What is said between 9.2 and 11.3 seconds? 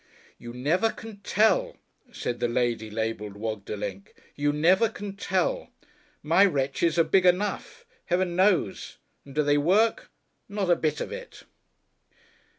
and do they work? Not a bit of